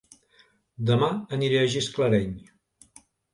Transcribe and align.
Dema 0.87 1.09
aniré 1.37 1.59
a 1.59 1.67
Gisclareny 1.75 2.33